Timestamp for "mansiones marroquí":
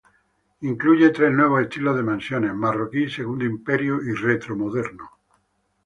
2.01-3.07